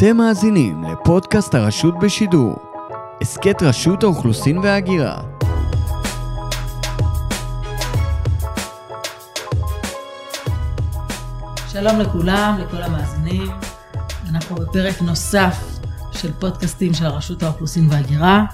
[0.00, 2.56] אתם מאזינים לפודקאסט הרשות בשידור.
[3.20, 5.22] הסכת רשות האוכלוסין וההגירה.
[11.68, 13.50] שלום לכולם, לכל המאזינים.
[14.30, 15.78] אנחנו בפרק נוסף
[16.12, 18.44] של פודקאסטים של הרשות האוכלוסין וההגירה.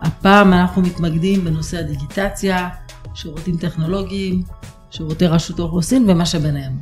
[0.00, 2.68] הפעם אנחנו מתמקדים בנושא הדיגיטציה,
[3.14, 4.42] שירותים טכנולוגיים,
[4.90, 6.72] שירותי רשות האוכלוסין ומה שביניהם.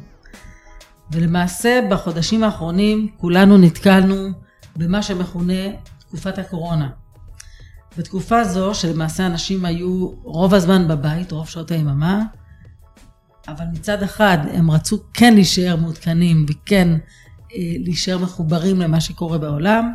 [1.13, 4.29] ולמעשה בחודשים האחרונים כולנו נתקלנו
[4.77, 5.63] במה שמכונה
[5.99, 6.89] תקופת הקורונה.
[7.99, 12.23] בתקופה זו שלמעשה אנשים היו רוב הזמן בבית, רוב שעות היממה,
[13.49, 16.99] אבל מצד אחד הם רצו כן להישאר מעודכנים וכן אה,
[17.79, 19.93] להישאר מחוברים למה שקורה בעולם,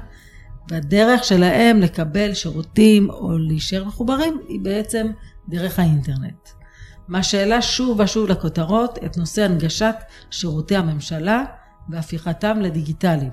[0.70, 5.08] והדרך שלהם לקבל שירותים או להישאר מחוברים היא בעצם
[5.50, 6.50] דרך האינטרנט.
[7.08, 9.96] מה שהעלה שוב ושוב לכותרות את נושא הנגשת
[10.32, 11.44] שירותי הממשלה
[11.90, 13.32] והפיכתם לדיגיטליים.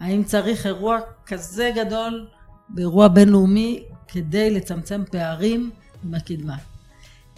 [0.00, 2.26] האם צריך אירוע כזה גדול
[2.68, 5.70] באירוע בינלאומי כדי לצמצם פערים
[6.04, 6.56] עם הקדמה?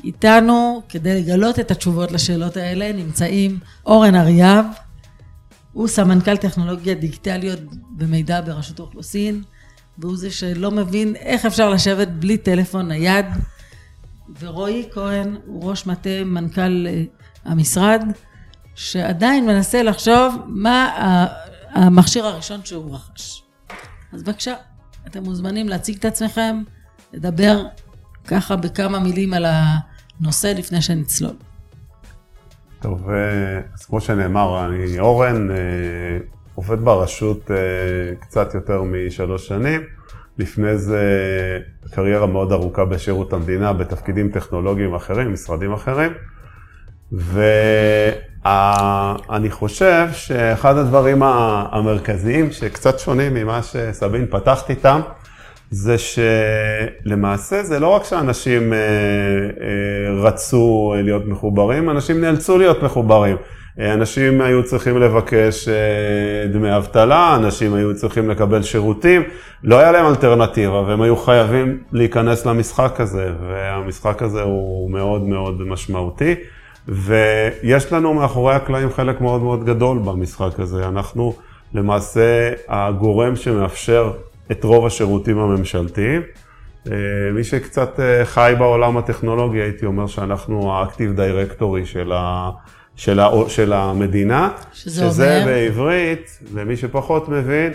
[0.04, 4.64] איתנו, כדי לגלות את התשובות לשאלות האלה, נמצאים אורן אריאב,
[5.72, 7.58] הוא סמנכ"ל טכנולוגיה דיגיטליות
[7.98, 9.42] ומידע ברשות האוכלוסין,
[9.98, 13.26] והוא זה שלא מבין איך אפשר לשבת בלי טלפון נייד,
[14.40, 17.02] ורועי כהן הוא ראש מטה מנכ"ל אה,
[17.44, 18.02] המשרד,
[18.74, 20.90] שעדיין מנסה לחשוב מה
[21.70, 23.42] המכשיר הראשון שהוא רכש.
[24.12, 24.54] אז בבקשה,
[25.06, 26.62] אתם מוזמנים להציג את עצמכם,
[27.12, 27.64] לדבר
[28.26, 31.34] ככה בכמה מילים על הנושא לפני שנצלול.
[32.80, 35.56] טוב, אה, אז כמו שנאמר, אני אורן, אה,
[36.54, 37.50] עובד ברשות
[38.20, 39.80] קצת יותר משלוש שנים.
[40.38, 41.00] לפני זה
[41.90, 46.12] קריירה מאוד ארוכה בשירות המדינה, בתפקידים טכנולוגיים אחרים, משרדים אחרים.
[48.44, 55.00] ואני חושב שאחד הדברים המרכזיים שקצת שונים ממה שסבין פתחת איתם,
[55.72, 63.36] זה שלמעשה זה לא רק שאנשים אה, אה, רצו להיות מחוברים, אנשים נאלצו להיות מחוברים.
[63.78, 69.22] אנשים היו צריכים לבקש אה, דמי אבטלה, אנשים היו צריכים לקבל שירותים,
[69.64, 75.62] לא היה להם אלטרנטיבה והם היו חייבים להיכנס למשחק הזה, והמשחק הזה הוא מאוד מאוד
[75.62, 76.34] משמעותי.
[76.88, 80.88] ויש לנו מאחורי הקלעים חלק מאוד מאוד גדול במשחק הזה.
[80.88, 81.34] אנחנו
[81.74, 84.12] למעשה הגורם שמאפשר
[84.52, 86.22] את רוב השירותים הממשלתיים.
[86.86, 86.96] אה,
[87.34, 92.50] מי שקצת אה, חי בעולם הטכנולוגי, הייתי אומר שאנחנו האקטיב דירקטורי של ה...
[92.96, 95.46] של, ה, של המדינה, שזה, שזה אומר?
[95.46, 97.72] בעברית, למי שפחות מבין,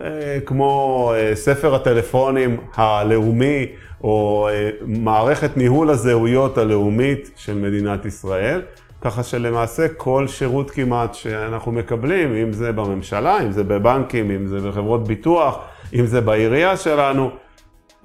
[0.00, 3.66] אה, כמו ספר הטלפונים הלאומי,
[4.04, 4.48] או
[4.86, 8.62] מערכת ניהול הזהויות הלאומית של מדינת ישראל.
[9.00, 14.60] ככה שלמעשה כל שירות כמעט שאנחנו מקבלים, אם זה בממשלה, אם זה בבנקים, אם זה
[14.60, 15.58] בחברות ביטוח,
[15.92, 17.30] אם זה בעירייה שלנו,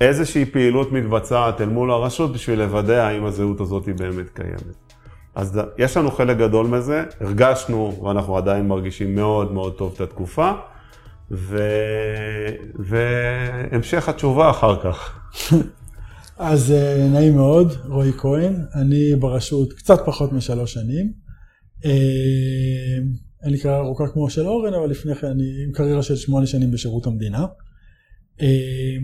[0.01, 4.93] איזושהי פעילות מתבצעת אל מול הרשות בשביל לוודא האם הזהות הזאת היא באמת קיימת.
[5.35, 10.51] אז יש לנו חלק גדול מזה, הרגשנו ואנחנו עדיין מרגישים מאוד מאוד טוב את התקופה,
[11.31, 11.59] ו...
[12.75, 15.19] והמשך התשובה אחר כך.
[16.37, 21.11] אז אה, נעים מאוד, רועי כהן, אני ברשות קצת פחות משלוש שנים.
[21.85, 21.89] אה,
[23.43, 26.71] לי קריירה ארוכה כמו של אורן, אבל לפני כן אני עם קריירה של שמונה שנים
[26.71, 27.45] בשירות המדינה.
[28.41, 28.97] אה,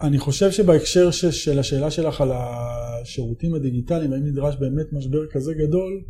[0.00, 6.02] אני חושב שבהקשר של השאלה שלך על השירותים הדיגיטליים, האם נדרש באמת משבר כזה גדול,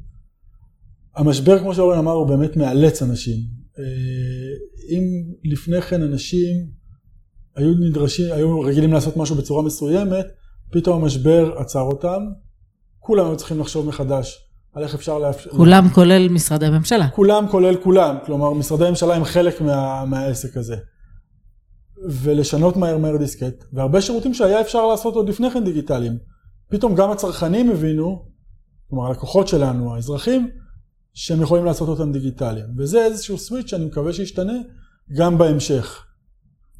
[1.17, 3.39] המשבר כמו שאורן אמר הוא באמת מאלץ אנשים.
[3.79, 3.85] אה,
[4.89, 5.03] אם
[5.45, 6.67] לפני כן אנשים
[7.57, 10.27] היו נדרשים, היו רגילים לעשות משהו בצורה מסוימת,
[10.73, 12.23] פתאום המשבר עצר אותם,
[12.99, 15.51] כולם היו צריכים לחשוב מחדש על איך אפשר לאפשר...
[15.51, 17.09] כולם כולל משרדי ממשלה.
[17.09, 20.77] כולם כולל כולם, כלומר משרדי ממשלה הם חלק מה, מהעסק הזה.
[22.11, 26.19] ולשנות מהר מהר דיסקט, והרבה שירותים שהיה אפשר לעשות עוד לפני כן דיגיטליים.
[26.69, 28.29] פתאום גם הצרכנים הבינו,
[28.89, 30.51] כלומר הלקוחות שלנו, האזרחים,
[31.15, 32.67] שהם יכולים לעשות אותם דיגיטליים.
[32.79, 34.53] וזה איזשהו סוויץ' שאני מקווה שישתנה
[35.17, 36.05] גם בהמשך.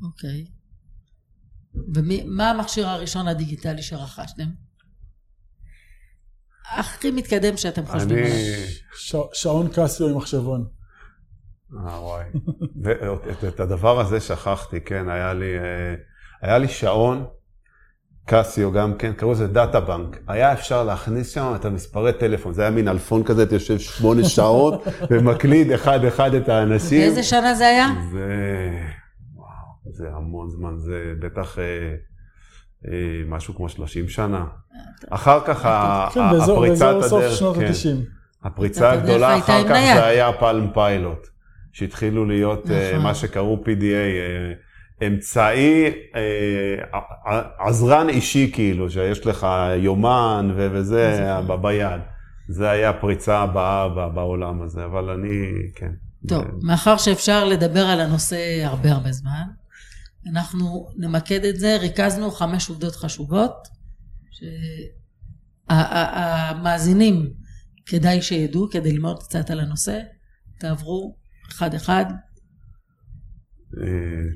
[0.03, 0.47] אוקיי.
[1.95, 4.49] ומה המכשיר הראשון הדיגיטלי שרכשתם?
[6.71, 8.67] הכי מתקדם שאתם חושבים אני...
[8.97, 9.17] ש...
[9.33, 10.67] שעון קסיו עם מחשבון.
[11.79, 12.25] אה, וואי.
[13.49, 15.95] את הדבר הזה שכחתי, כן, היה לי, אה,
[16.43, 17.25] היה לי שעון,
[18.27, 20.19] קסיו גם כן, קראו לזה דאטה בנק.
[20.29, 24.25] היה אפשר להכניס שם את המספרי טלפון, זה היה מין אלפון כזה, אתה יושב שמונה
[24.35, 27.01] שעות ומקליד אחד-אחד את האנשים.
[27.01, 27.89] באיזה שנה זה היה?
[28.13, 28.29] זה,
[29.35, 31.63] וואו, זה המון זמן, זה בטח אה,
[33.27, 34.45] משהו כמו 30 שנה.
[35.11, 35.63] אחר כך
[36.15, 37.67] כן, הפריצת הדרך, כן.
[37.67, 38.15] ה-90.
[38.45, 39.75] הפריצה הגדולה אחר כך.
[39.95, 41.34] זה היה פלם פיילוט.
[41.75, 43.03] שהתחילו להיות אה, נכון.
[43.03, 44.53] מה שקראו PDA, אה,
[45.07, 45.85] אמצעי,
[46.15, 47.01] אה,
[47.59, 51.63] עזרן אישי כאילו, שיש לך יומן ו- וזה נכון.
[51.63, 52.01] ביד.
[52.49, 55.91] זה היה הפריצה הבאה בעולם הזה, אבל אני, כן.
[56.29, 59.45] טוב, מאחר שאפשר לדבר על הנושא הרבה הרבה זמן,
[60.33, 63.69] אנחנו נמקד את זה, ריכזנו חמש עובדות חשובות,
[65.71, 67.31] שהמאזינים
[67.87, 69.99] כדאי שידעו, כדי ללמוד קצת על הנושא,
[70.59, 72.05] תעברו אחד אחד.
[73.83, 73.87] אה,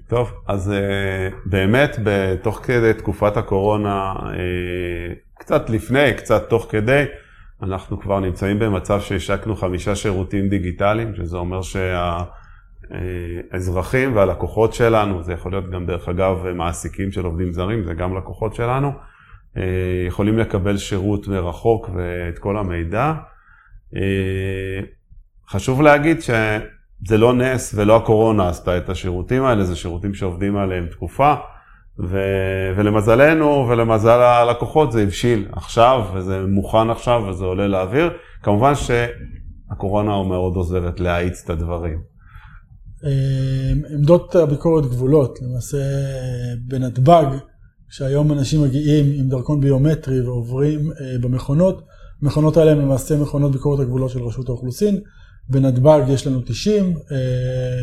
[0.08, 7.04] טוב, אז אה, באמת, בתוך כדי תקופת הקורונה, אה, קצת לפני, קצת תוך כדי,
[7.62, 11.60] אנחנו כבר נמצאים במצב שהשקנו חמישה שירותים דיגיטליים, שזה אומר
[13.52, 18.16] שהאזרחים והלקוחות שלנו, זה יכול להיות גם דרך אגב מעסיקים של עובדים זרים, זה גם
[18.16, 18.92] לקוחות שלנו,
[20.06, 23.12] יכולים לקבל שירות מרחוק ואת כל המידע.
[25.48, 26.20] חשוב להגיד
[27.04, 31.34] שזה לא נס ולא הקורונה עשתה את השירותים האלה, זה שירותים שעובדים עליהם תקופה,
[31.98, 32.18] ו...
[32.76, 38.10] ולמזלנו ולמזל הלקוחות זה הבשיל עכשיו, וזה מוכן עכשיו וזה עולה לאוויר.
[38.42, 41.98] כמובן שהקורונה מאוד עוזרת להאיץ את הדברים.
[43.04, 45.78] אה, עמדות הביקורת גבולות, למעשה
[46.68, 47.26] בנתב"ג,
[47.90, 51.82] שהיום אנשים מגיעים עם דרכון ביומטרי ועוברים אה, במכונות,
[52.22, 55.00] המכונות האלה הן למעשה מכונות ביקורת הגבולות של רשות האוכלוסין.
[55.48, 57.16] בנתב"ג יש לנו 90, אה,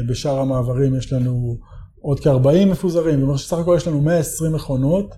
[0.08, 1.58] בשאר המעברים יש לנו
[2.02, 5.16] עוד כ-40 מפוזרים, זאת אומרת שסך הכל יש לנו 120 מכונות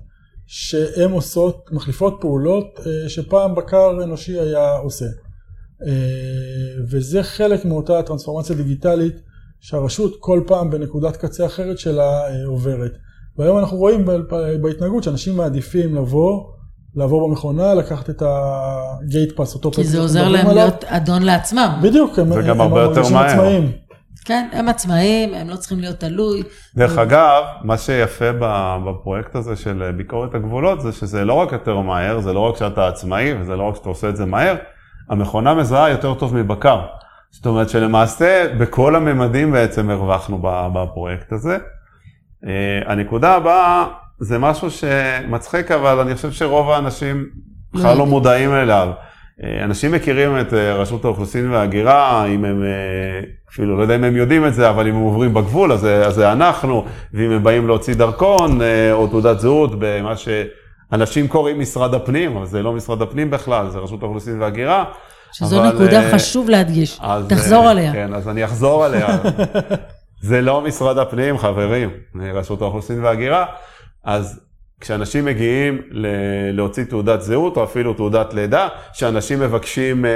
[0.48, 5.06] שהן עושות, מחליפות פעולות אה, שפעם בקר אנושי היה עושה.
[5.88, 9.16] אה, וזה חלק מאותה טרנספורמציה דיגיטלית
[9.60, 12.92] שהרשות כל פעם בנקודת קצה אחרת שלה עוברת.
[13.38, 14.06] והיום אנחנו רואים
[14.62, 16.44] בהתנהגות שאנשים מעדיפים לבוא,
[16.96, 20.48] לעבור במכונה, לקחת את הגייט פאס, אותו כי פס זה עוזר להם.
[20.48, 21.80] להיות אדון לעצמם.
[21.82, 22.56] בדיוק, הם, מרגישים
[23.14, 23.26] מהר.
[23.26, 23.72] עצמאיים.
[24.26, 26.44] כן, הם עצמאים, הם לא צריכים להיות תלוי.
[26.76, 31.80] דרך אגב, מה שיפה ב- בפרויקט הזה של ביקורת הגבולות זה שזה לא רק יותר
[31.80, 34.56] מהר, זה לא רק שאתה עצמאי וזה לא רק שאתה עושה את זה מהר,
[35.10, 36.82] המכונה מזהה יותר טוב מבקר.
[37.32, 41.58] זאת אומרת שלמעשה בכל הממדים בעצם הרווחנו ב- בפרויקט הזה.
[42.48, 42.52] אה,
[42.92, 43.86] הנקודה הבאה
[44.20, 47.26] זה משהו שמצחיק, אבל אני חושב שרוב האנשים
[47.74, 48.06] בכלל לא.
[48.06, 48.92] מודעים אליו.
[49.44, 54.04] אה, אנשים מכירים את אה, רשות האוכלוסין וההגירה, אם הם, אה, אפילו לא יודע אם
[54.04, 57.32] הם יודעים את זה, אבל אם הם עוברים בגבול, אז זה, אז זה אנחנו, ואם
[57.32, 58.60] הם באים להוציא דרכון
[58.92, 63.80] או תעודת זהות במה שאנשים קוראים משרד הפנים, אבל זה לא משרד הפנים בכלל, זה
[63.80, 64.84] רשות האוכלוסין וההגירה.
[65.32, 67.00] שזו אבל, נקודה חשוב להדגיש.
[67.02, 67.94] אז, תחזור עליה.
[67.94, 69.08] כן, אז אני אחזור עליה.
[70.30, 71.90] זה לא משרד הפנים, חברים,
[72.34, 73.46] רשות האוכלוסין וההגירה.
[74.08, 74.40] אז
[74.82, 76.08] כשאנשים מגיעים ל-
[76.52, 80.16] להוציא תעודת זהות, או אפילו תעודת לידה, שאנשים מבקשים אה, אה,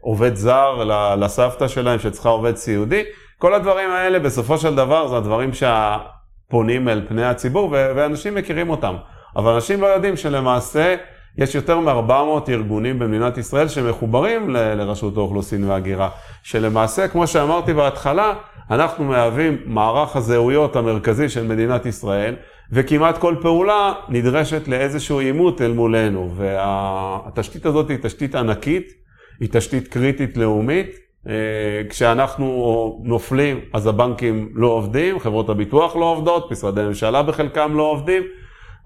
[0.00, 0.84] עובד זר
[1.18, 3.02] לסבתא שלהם שצריכה עובד סיעודי,
[3.38, 8.70] כל הדברים האלה בסופו של דבר זה הדברים שהפונים אל פני הציבור, ו- ואנשים מכירים
[8.70, 8.94] אותם.
[9.36, 10.94] אבל אנשים לא יודעים שלמעשה
[11.38, 12.12] יש יותר מ-400
[12.50, 16.08] ארגונים במדינת ישראל שמחוברים ל- לרשות האוכלוסין וההגירה,
[16.42, 18.32] שלמעשה, כמו שאמרתי בהתחלה,
[18.70, 22.34] אנחנו מהווים מערך הזהויות המרכזי של מדינת ישראל,
[22.72, 28.92] וכמעט כל פעולה נדרשת לאיזשהו עימות אל מולנו, והתשתית הזאת היא תשתית ענקית,
[29.40, 31.04] היא תשתית קריטית לאומית.
[31.28, 37.82] אה, כשאנחנו נופלים, אז הבנקים לא עובדים, חברות הביטוח לא עובדות, משרדי ממשלה בחלקם לא
[37.82, 38.22] עובדים,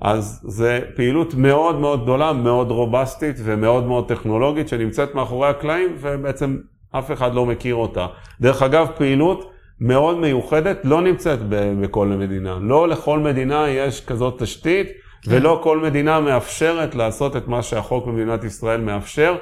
[0.00, 6.57] אז זה פעילות מאוד מאוד גדולה, מאוד רובסטית ומאוד מאוד טכנולוגית שנמצאת מאחורי הקלעים ובעצם
[6.91, 8.07] אף אחד לא מכיר אותה.
[8.41, 12.58] דרך אגב, פעילות מאוד מיוחדת לא נמצאת בכל מדינה.
[12.61, 14.88] לא לכל מדינה יש כזאת תשתית
[15.26, 19.37] ולא כל מדינה מאפשרת לעשות את מה שהחוק במדינת ישראל מאפשר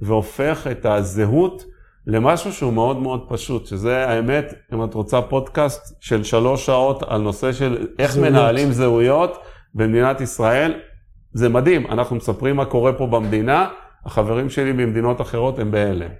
[0.00, 1.64] והופך את הזהות
[2.06, 7.20] למשהו שהוא מאוד מאוד פשוט, שזה האמת, אם את רוצה פודקאסט של שלוש שעות על
[7.20, 8.32] נושא של איך זהויות.
[8.32, 9.38] מנהלים זהויות
[9.74, 10.74] במדינת ישראל,
[11.32, 13.68] זה מדהים, אנחנו מספרים מה קורה פה במדינה,
[14.06, 16.10] החברים שלי במדינות אחרות הם בהלם.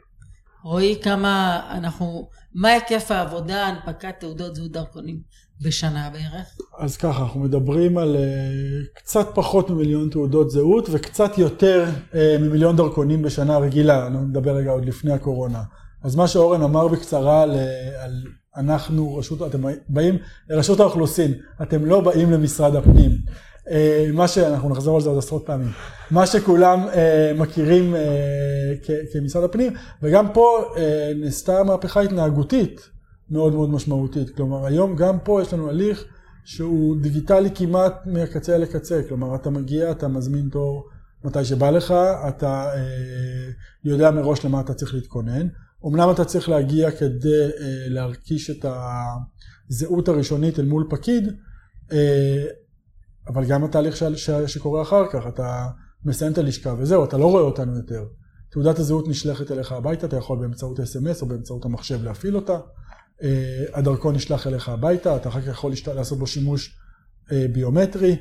[0.64, 5.20] רועי, כמה אנחנו, מה היקף העבודה, הנפקת תעודות זהות דרכונים
[5.62, 6.56] בשנה בערך?
[6.78, 12.76] אז ככה, אנחנו מדברים על uh, קצת פחות ממיליון תעודות זהות וקצת יותר uh, ממיליון
[12.76, 15.62] דרכונים בשנה רגילה, אני מדבר רגע עוד לפני הקורונה.
[16.02, 18.22] אז מה שאורן אמר בקצרה על, uh, על
[18.56, 23.10] אנחנו, רשות, אתם באים לרשות האוכלוסין, אתם לא באים למשרד הפנים.
[23.66, 23.72] Uh,
[24.12, 25.70] מה שאנחנו נחזור על זה עוד עשרות פעמים.
[26.10, 30.78] מה שכולם uh, מכירים uh, כמשרד הפנים, וגם פה uh,
[31.16, 32.90] נעשתה מהפכה התנהגותית.
[33.30, 34.30] מאוד מאוד משמעותית.
[34.30, 36.04] כלומר, היום גם פה יש לנו הליך
[36.44, 39.00] שהוא דיגיטלי כמעט מקצה לקצה.
[39.08, 40.88] כלומר, אתה מגיע, אתה מזמין תור
[41.24, 41.94] מתי שבא לך,
[42.28, 43.50] אתה אה,
[43.84, 45.48] יודע מראש למה אתה צריך להתכונן.
[45.86, 47.48] אמנם אתה צריך להגיע כדי
[47.86, 48.66] להרכיש את
[49.70, 51.24] הזהות הראשונית אל מול פקיד,
[53.28, 53.96] אבל גם התהליך
[54.46, 55.68] שקורה אחר כך, אתה
[56.04, 58.04] מסיים את הלשכה וזהו, אתה לא רואה אותנו יותר.
[58.50, 62.58] תעודת הזהות נשלחת אליך הביתה, אתה יכול באמצעות אס.אם.אס או באמצעות המחשב להפעיל אותה.
[63.22, 66.78] אה, הדרכון נשלח אליך הביתה, אתה אחר כך יכול לעשות בו שימוש
[67.32, 68.16] אה, ביומטרי.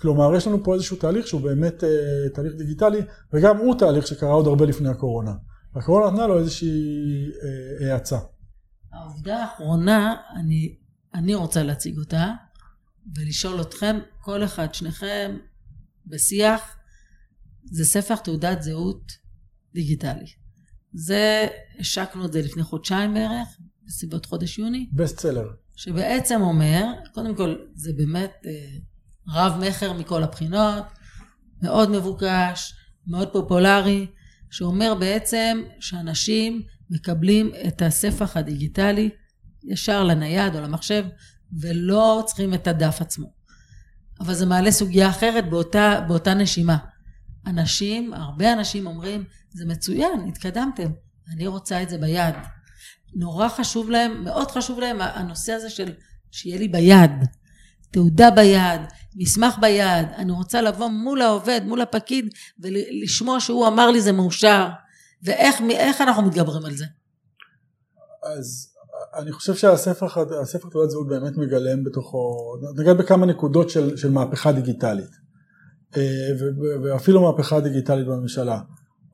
[0.00, 3.00] כלומר, יש לנו פה איזשהו תהליך שהוא באמת אה, תהליך דיגיטלי,
[3.32, 5.32] וגם הוא תהליך שקרה עוד הרבה לפני הקורונה.
[5.74, 7.30] הקורונה נתנה לו איזושהי
[7.90, 8.18] האצה.
[8.92, 10.76] העובדה האחרונה, אני,
[11.14, 12.30] אני רוצה להציג אותה,
[13.16, 15.36] ולשאול אתכם, כל אחד, שניכם,
[16.06, 16.76] בשיח,
[17.64, 19.12] זה ספר תעודת זהות
[19.74, 20.26] דיגיטלי.
[20.92, 21.46] זה,
[21.78, 23.48] השקנו את זה לפני חודשיים בערך,
[23.86, 24.88] בסביבות חודש יוני.
[24.92, 25.48] בסט סלר.
[25.76, 28.76] שבעצם אומר, קודם כל, זה באמת אה,
[29.28, 30.84] רב מכר מכל הבחינות,
[31.62, 32.74] מאוד מבוקש,
[33.06, 34.06] מאוד פופולרי,
[34.50, 39.10] שאומר בעצם שאנשים מקבלים את הספח הדיגיטלי
[39.64, 41.04] ישר לנייד או למחשב,
[41.60, 43.43] ולא צריכים את הדף עצמו.
[44.20, 46.76] אבל זה מעלה סוגיה אחרת באותה, באותה נשימה.
[47.46, 50.90] אנשים, הרבה אנשים אומרים, זה מצוין, התקדמתם,
[51.32, 52.34] אני רוצה את זה ביד.
[53.14, 55.92] נורא חשוב להם, מאוד חשוב להם הנושא הזה של
[56.30, 57.10] שיהיה לי ביד.
[57.90, 58.80] תעודה ביד,
[59.16, 62.28] מסמך ביד, אני רוצה לבוא מול העובד, מול הפקיד,
[62.58, 64.68] ולשמוע שהוא אמר לי זה מאושר,
[65.22, 66.84] ואיך אנחנו מתגברים על זה?
[68.22, 68.73] אז
[69.18, 70.06] אני חושב שהספר
[70.42, 72.36] הספר תעודת זהות באמת מגלם בתוכו,
[72.76, 75.10] נגע בכמה נקודות של, של מהפכה דיגיטלית,
[75.96, 76.02] אה,
[76.82, 78.60] ואפילו מהפכה דיגיטלית בממשלה.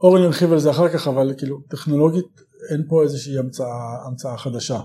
[0.00, 2.40] אורן ירחיב על זה אחר כך, אבל כאילו טכנולוגית
[2.70, 4.80] אין פה איזושהי המצאה, המצאה חדשה.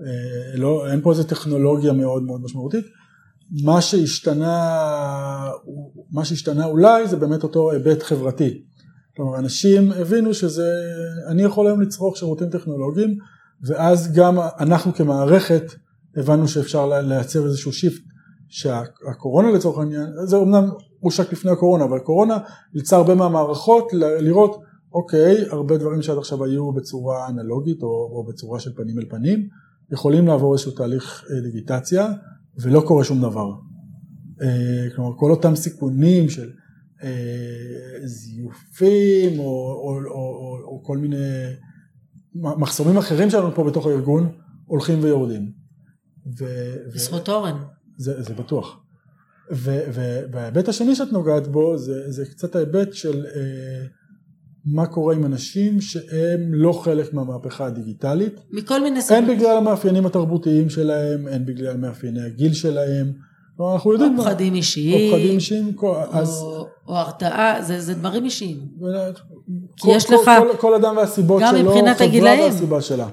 [0.00, 2.84] אה, לא, אין פה איזו טכנולוגיה מאוד מאוד משמעותית.
[3.64, 4.70] מה שהשתנה,
[6.10, 8.64] מה שהשתנה אולי זה באמת אותו היבט חברתי.
[9.16, 10.68] כלומר אנשים הבינו שזה,
[11.28, 13.18] אני יכול היום לצרוך שירותים טכנולוגיים
[13.62, 15.64] ואז גם אנחנו כמערכת
[16.16, 18.02] הבנו שאפשר לייצר איזשהו שיפט
[18.48, 20.70] שהקורונה לצורך העניין, זה אמנם
[21.00, 22.38] הושק לפני הקורונה, אבל הקורונה
[22.74, 24.62] יצא הרבה מהמערכות לראות
[24.94, 29.48] אוקיי, הרבה דברים שעד עכשיו היו בצורה אנלוגית או, או בצורה של פנים אל פנים,
[29.92, 32.08] יכולים לעבור איזשהו תהליך אה, דיגיטציה
[32.62, 33.50] ולא קורה שום דבר.
[34.42, 36.50] אה, כלומר כל אותם סיכונים של
[37.02, 41.16] אה, זיופים או, או, או, או, או כל מיני
[42.34, 44.28] מחסומים אחרים שלנו פה בתוך הארגון
[44.66, 45.50] הולכים ויורדים.
[46.94, 47.56] בזכות אורן.
[47.98, 48.80] זה, זה בטוח.
[50.30, 53.86] וההיבט השני שאת נוגעת בו זה, זה קצת ההיבט של אה,
[54.64, 58.40] מה קורה עם אנשים שהם לא חלק מהמהפכה הדיגיטלית.
[58.50, 59.22] מכל מיני סיבות.
[59.28, 63.12] הן בגלל המאפיינים התרבותיים שלהם, הן בגלל מאפייני הגיל שלהם.
[63.74, 64.18] אנחנו יודעים.
[64.18, 65.12] או פחדים אישיים.
[65.12, 65.76] או פחדים אישיים.
[66.10, 66.44] אז...
[66.86, 68.60] או הרתעה, זה, זה דברים אישיים.
[69.76, 70.30] כי כל, יש כל, לך...
[70.38, 72.52] כל, כל אדם והסיבות שלו, גם מבחינת הגילאים.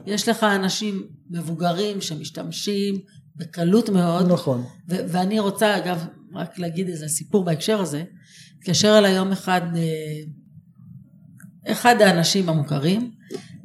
[0.06, 2.96] יש לך אנשים מבוגרים שמשתמשים
[3.36, 4.32] בקלות מאוד.
[4.32, 4.63] נכון.
[4.90, 8.04] ו- ואני רוצה, אגב, רק להגיד איזה סיפור בהקשר הזה.
[8.58, 9.82] התקשר אליי יום אחד אה,
[11.68, 13.12] אחד האנשים המוכרים,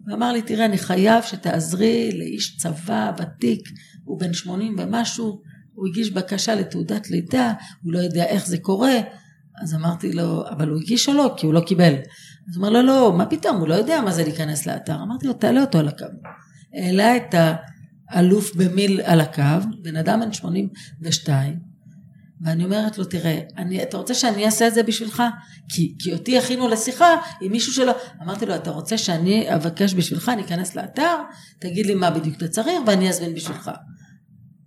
[0.06, 3.68] ואמר לי, תראה, אני חייב שתעזרי לאיש צבא ותיק,
[4.04, 5.40] הוא בן 80 ומשהו,
[5.74, 8.94] הוא הגיש בקשה לתעודת לידה, הוא לא יודע איך זה קורה,
[9.62, 11.34] אז אמרתי לו, אבל הוא הגיש או לא?
[11.36, 11.94] כי הוא לא קיבל.
[12.48, 15.02] אז הוא אמר לו, לא, מה פתאום, הוא לא יודע מה זה להיכנס לאתר.
[15.02, 16.06] אמרתי לו, תעלה אותו על הקו.
[16.74, 17.34] העלה את
[18.08, 19.42] האלוף במיל על הקו,
[19.82, 21.58] בן אדם בן 82,
[22.40, 25.22] ואני אומרת לו, תראה, אני, אתה רוצה שאני אעשה את זה בשבילך?
[25.68, 27.06] כי, כי אותי הכינו לשיחה
[27.40, 27.92] עם מישהו שלא...
[28.22, 31.16] אמרתי לו, אתה רוצה שאני אבקש בשבילך, אני אכנס לאתר,
[31.58, 33.70] תגיד לי מה בדיוק אתה צריך ואני אזמין בשבילך.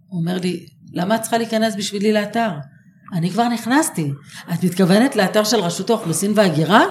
[0.07, 2.49] הוא אומר לי, למה את צריכה להיכנס בשבילי לאתר?
[3.13, 4.11] אני כבר נכנסתי.
[4.53, 6.85] את מתכוונת לאתר של רשות האוכלוסין וההגירה?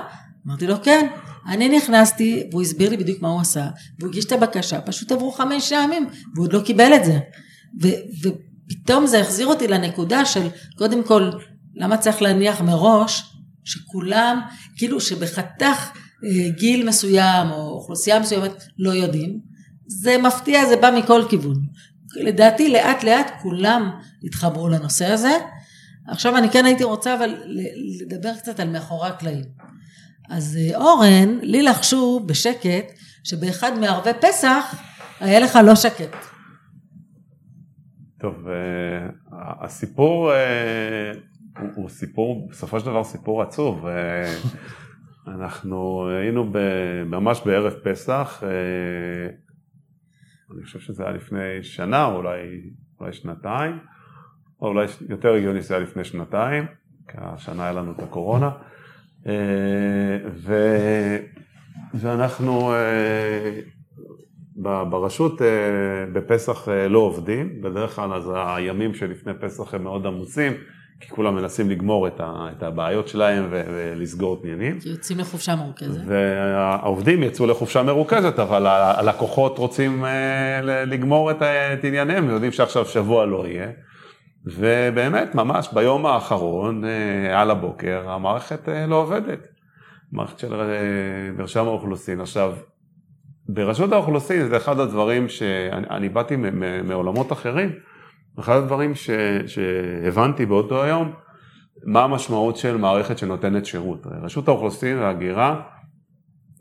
[0.46, 1.06] אמרתי לו, כן.
[1.48, 3.66] אני נכנסתי, והוא הסביר לי בדיוק מה הוא עשה,
[3.98, 7.18] והוא הגיש את הבקשה, פשוט עברו חמש ימים, והוא עוד לא קיבל את זה.
[7.82, 8.28] ו-
[8.68, 10.48] פתאום זה החזיר אותי לנקודה של
[10.78, 11.30] קודם כל
[11.75, 13.34] למה צריך להניח מראש
[13.64, 14.40] שכולם
[14.76, 15.90] כאילו שבחתך
[16.25, 19.40] אה, גיל מסוים או אוכלוסייה מסוימת לא יודעים
[19.87, 21.56] זה מפתיע זה בא מכל כיוון
[22.16, 23.90] לדעתי לאט לאט כולם
[24.25, 25.32] התחברו לנושא הזה
[26.07, 27.35] עכשיו אני כן הייתי רוצה אבל
[28.00, 29.45] לדבר קצת על מאחורי הקלעים.
[30.28, 32.93] אז אה, אורן לי לחשו בשקט
[33.25, 34.75] שבאחד מערבי פסח
[35.21, 36.17] היה לך לא שקט.
[38.21, 39.09] טוב, אה,
[39.64, 41.12] הסיפור אה,
[41.75, 43.87] הוא סיפור, בסופו של דבר סיפור עצוב.
[45.26, 46.52] אנחנו היינו
[47.07, 48.43] ממש בערב פסח,
[50.55, 52.38] אני חושב שזה היה לפני שנה, אולי,
[53.00, 53.78] אולי שנתיים,
[54.62, 56.66] או אולי יותר הגיוני שזה היה לפני שנתיים,
[57.08, 58.50] כי השנה היה לנו את הקורונה.
[60.36, 60.54] ו,
[61.94, 62.72] ואנחנו
[64.62, 65.46] ב- ברשות אה,
[66.12, 70.52] בפסח אה, לא עובדים, בדרך כלל אז הימים שלפני פסח הם מאוד עמוסים,
[71.00, 74.80] כי כולם מנסים לגמור את, ה- את הבעיות שלהם ו- ולסגור עניינים.
[74.80, 76.00] כי יוצאים לחופשה מרוכזת.
[76.06, 83.26] והעובדים יצאו לחופשה מרוכזת, אבל הלקוחות רוצים אה, לגמור את, את ענייניהם, ויודעים שעכשיו שבוע
[83.26, 83.68] לא יהיה.
[84.45, 89.49] ובאמת, ממש ביום האחרון, אה, על הבוקר, המערכת אה, לא עובדת.
[90.12, 92.21] מערכת של אה, מרשם האוכלוסין.
[92.21, 92.54] עכשיו,
[93.49, 96.37] ברשות האוכלוסין זה אחד הדברים שאני אני באתי
[96.85, 97.73] מעולמות אחרים,
[98.38, 99.11] אחד הדברים ש,
[99.47, 101.12] שהבנתי באותו היום,
[101.85, 104.07] מה המשמעות של מערכת שנותנת שירות.
[104.23, 105.61] רשות האוכלוסין וההגירה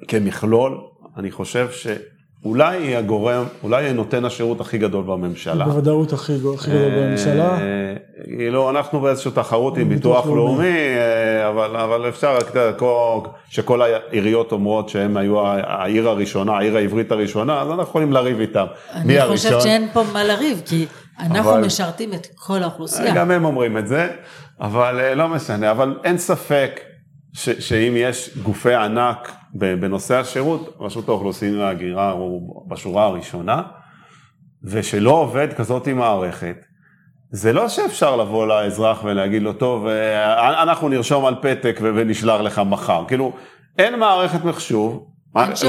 [0.08, 0.78] כמכלול,
[1.18, 1.68] אני חושב
[2.48, 5.66] שאולי היא הגורם, אולי היא נותן השירות הכי גדול בממשלה.
[5.66, 7.58] בוודאות הכי גדול הכי גדול בממשלה.
[7.58, 7.94] אה,
[8.38, 10.66] כאילו, אנחנו באיזושהי תחרות עם ביטוח לאומי.
[10.68, 12.38] אה, אבל, אבל אפשר,
[13.50, 18.66] שכל העיריות אומרות שהם היו העיר הראשונה, העיר העברית הראשונה, אז אנחנו יכולים לריב איתם.
[18.94, 19.62] אני חושבת?
[19.62, 20.86] שאין פה מה לריב, כי
[21.20, 23.14] אנחנו אבל- משרתים את כל האוכלוסייה.
[23.16, 24.08] גם הם אומרים את זה,
[24.62, 26.80] אבל אה, לא משנה, אבל אין ספק
[27.34, 33.62] ש, שאם יש גופי ענק בנושא השירות, רשות האוכלוסין וההגירה הוא בשורה הראשונה,
[34.64, 36.56] ושלא עובד כזאת עם מערכת,
[37.32, 42.62] זה לא שאפשר לבוא לאזרח ולהגיד לו, טוב, אה, אנחנו נרשום על פתק ונשלח לך
[42.66, 43.04] מחר.
[43.08, 43.34] כאילו,
[43.78, 45.08] אין מערכת מחשוב.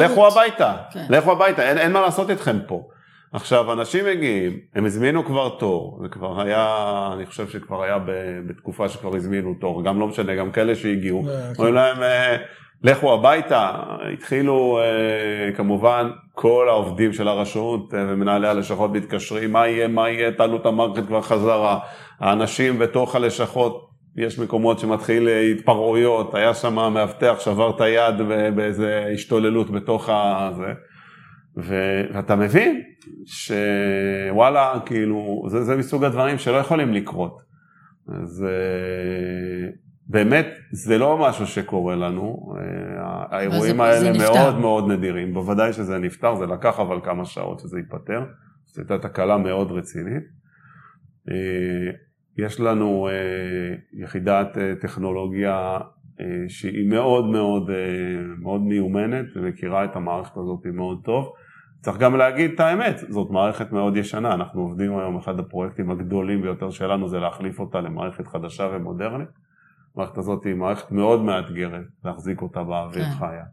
[0.01, 1.07] לכו הביתה, כן.
[1.09, 2.89] לכו הביתה, אין, אין מה לעשות איתכם פה.
[3.33, 7.99] עכשיו, אנשים מגיעים, הם הזמינו כבר תור, זה כבר היה, אני חושב שכבר היה
[8.47, 11.53] בתקופה שכבר הזמינו תור, גם לא משנה, גם כאלה שהגיעו, אה, כן.
[11.59, 12.37] אומרים להם, אה,
[12.83, 13.73] לכו הביתה,
[14.13, 20.57] התחילו אה, כמובן כל העובדים של הרשות ומנהלי הלשכות מתקשרים, מה יהיה, מה יהיה, תעלו
[20.57, 21.79] את המערכת כבר חזרה,
[22.21, 28.15] האנשים בתוך הלשכות, יש מקומות שמתחיל התפרעויות, היה שם מאבטח, שבר את היד
[28.55, 30.51] באיזה השתוללות בתוך ה...
[30.57, 30.73] זה.
[31.59, 32.83] ואתה מבין
[33.27, 37.43] שוואלה, כאילו, זה, זה מסוג הדברים שלא יכולים לקרות.
[38.09, 39.71] אז אה,
[40.07, 44.33] באמת, זה לא משהו שקורה לנו, אה, האירועים זה האלה נפתר.
[44.33, 48.25] מאוד מאוד נדירים, בוודאי שזה נפתר, זה לקח אבל כמה שעות שזה ייפתר,
[48.67, 50.25] זו הייתה תקלה מאוד רצינית.
[51.31, 51.91] אה,
[52.39, 53.09] יש לנו
[53.93, 54.49] יחידת
[54.81, 55.79] טכנולוגיה
[56.49, 57.71] שהיא מאוד מאוד,
[58.39, 61.33] מאוד מיומנת ומכירה את המערכת הזאת מאוד טוב.
[61.81, 66.43] צריך גם להגיד את האמת, זאת מערכת מאוד ישנה, אנחנו עובדים היום, אחד הפרויקטים הגדולים
[66.43, 69.29] ביותר שלנו זה להחליף אותה למערכת חדשה ומודרנית.
[69.95, 73.11] המערכת הזאת היא מערכת מאוד מאתגרת להחזיק אותה באוויר כן.
[73.11, 73.45] חיה.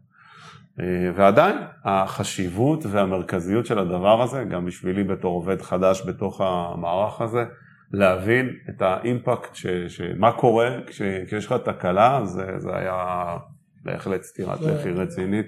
[0.80, 7.44] אה, ועדיין, החשיבות והמרכזיות של הדבר הזה, גם בשבילי בתור עובד חדש בתוך המערך הזה,
[7.92, 13.36] להבין את האימפקט, ש, שמה קורה כש, כשיש לך תקלה, זה, זה היה
[13.82, 15.46] בהחלט סטירת לחי רצינית,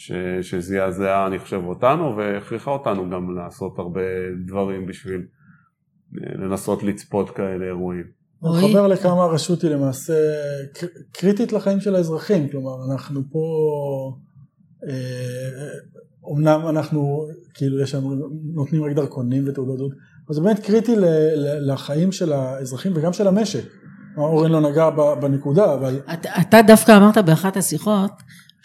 [0.00, 4.00] ש, שזעזעה, אני חושב, אותנו, והכריחה אותנו גם לעשות הרבה
[4.46, 5.20] דברים בשביל
[6.16, 8.04] אה, לנסות לצפות כאלה אירועים.
[8.40, 8.64] רועי?
[8.64, 10.14] מתחבר לכמה הרשות היא למעשה
[10.74, 13.38] קר- קריטית לחיים של האזרחים, כלומר אנחנו פה,
[14.88, 15.68] אה,
[16.24, 19.92] אומנם אנחנו כאילו יש לנו, נותנים רק דרכונים ותעודות זהות,
[20.26, 23.64] אבל זה באמת קריטי ל- ל- לחיים של האזרחים וגם של המשק.
[24.16, 28.10] אורן לא נגע ב- בנקודה, אבל אתה, אתה דווקא אמרת באחת השיחות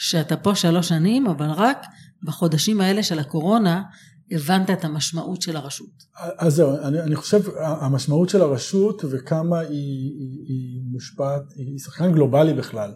[0.03, 1.85] שאתה פה שלוש שנים, אבל רק
[2.23, 3.83] בחודשים האלה של הקורונה
[4.31, 6.03] הבנת את המשמעות של הרשות.
[6.37, 12.11] אז זהו, אני, אני חושב המשמעות של הרשות וכמה היא, היא, היא מושפעת, היא שחקן
[12.13, 12.93] גלובלי בכלל.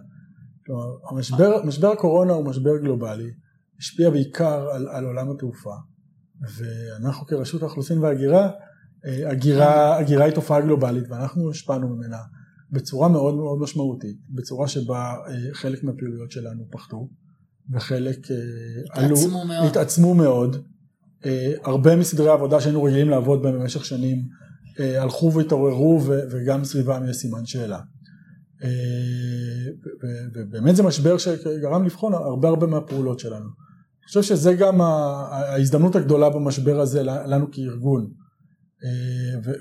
[0.65, 3.31] כלומר, המשבר, משבר הקורונה הוא משבר גלובלי,
[3.79, 5.75] השפיע בעיקר על, על עולם התעופה,
[6.57, 8.49] ואנחנו כרשות האוכלוסין וההגירה,
[9.05, 12.17] אה, הגירה, הגירה היא תופעה גלובלית ואנחנו השפענו ממנה
[12.71, 17.09] בצורה מאוד מאוד משמעותית, בצורה שבה אה, חלק מהפעילויות שלנו פחתו
[17.73, 18.37] וחלק אה,
[18.89, 19.67] עלו, מאוד.
[19.67, 20.55] התעצמו מאוד.
[21.25, 24.21] אה, הרבה מסדרי העבודה שהיינו רגילים לעבוד בהם במשך שנים
[24.79, 27.79] הלכו והתעוררו וגם סביבם יש סימן שאלה.
[30.35, 33.45] ובאמת זה משבר שגרם לבחון הרבה הרבה מהפעולות שלנו.
[33.45, 38.11] אני חושב שזה גם ההזדמנות הגדולה במשבר הזה לנו כארגון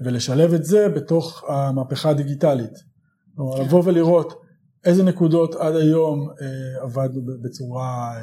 [0.05, 2.95] ולשלב את זה בתוך המהפכה הדיגיטלית.
[3.37, 3.64] כלומר, כן.
[3.64, 4.42] לבוא ולראות
[4.85, 8.22] איזה נקודות עד היום אה, עבדנו ב- בצורה, אה,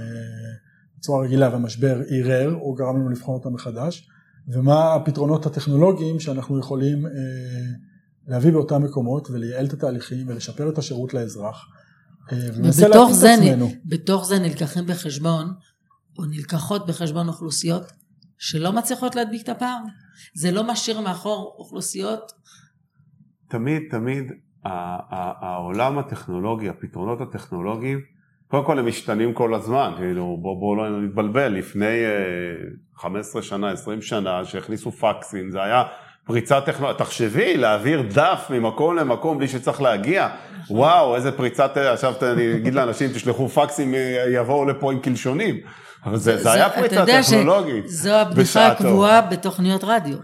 [0.97, 4.09] בצורה רגילה והמשבר ערער או גרם לנו לבחון אותם מחדש
[4.47, 7.11] ומה הפתרונות הטכנולוגיים שאנחנו יכולים אה,
[8.27, 11.65] להביא באותם מקומות ולייעל את התהליכים ולשפר את השירות לאזרח.
[12.31, 13.71] אה, וננסה ובתוך להתאים זה, את עצמנו.
[13.85, 15.53] בתוך זה נלקחים בחשבון,
[16.19, 17.91] או נלקחות בחשבון אוכלוסיות
[18.37, 19.79] שלא מצליחות להדביק את הפער.
[20.35, 22.31] זה לא משאיר מאחור אוכלוסיות,
[23.49, 24.23] תמיד, תמיד
[24.65, 27.99] העולם הטכנולוגי, הפתרונות הטכנולוגיים,
[28.47, 32.03] קודם כל הם משתנים כל הזמן, כאילו בואו בוא לא נתבלבל, לפני
[32.95, 35.83] uh, 15 שנה, 20 שנה, שהכניסו פקסים, זה היה
[36.25, 40.27] פריצת טכנולוגיה, תחשבי, להעביר דף ממקום למקום בלי שצריך להגיע,
[40.69, 43.93] וואו, איזה פריצת, עכשיו אני אגיד לאנשים, תשלחו פקסים,
[44.33, 45.55] יבואו לפה עם קלשונים.
[46.05, 47.87] אבל זה, זה, זה היה פריצה טכנולוגית.
[47.87, 50.17] זו הבדיחה הקבועה בתוכניות רדיו,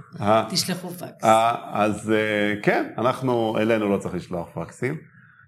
[0.49, 1.23] תשלחו פקס.
[1.71, 2.13] אז
[2.63, 4.97] כן, אנחנו, אלינו לא צריך לשלוח פקסים.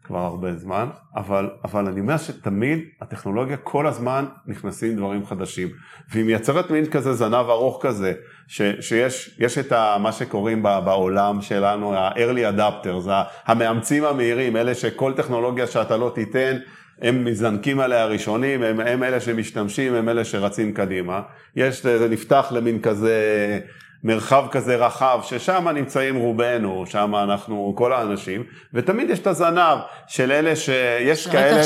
[0.03, 5.67] כבר הרבה זמן, אבל, אבל אני אומר שתמיד הטכנולוגיה כל הזמן נכנסים דברים חדשים,
[6.09, 8.13] והיא מייצרת מין כזה זנב ארוך כזה,
[8.47, 13.09] ש, שיש את ה, מה שקוראים בעולם שלנו ה-early adapters,
[13.45, 16.57] המאמצים המהירים, אלה שכל טכנולוגיה שאתה לא תיתן,
[17.01, 21.21] הם מזנקים עליה ראשונים, הם, הם אלה שמשתמשים, הם אלה שרצים קדימה.
[21.55, 23.59] יש, זה נפתח למין כזה
[24.03, 30.31] מרחב כזה רחב, ששם נמצאים רובנו, שם אנחנו, כל האנשים, ותמיד יש את הזנב של
[30.31, 31.63] אלה שיש כאלה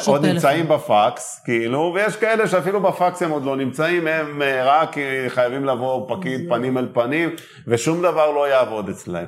[0.00, 4.96] שעוד נמצאים בפקס, כאילו, ויש כאלה שאפילו בפקס הם עוד לא נמצאים, הם אה, רק
[5.28, 7.30] חייבים לבוא פקיד פנים אל פנים,
[7.66, 9.26] ושום דבר לא יעבוד אצלהם.